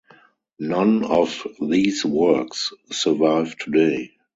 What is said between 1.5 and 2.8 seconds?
these works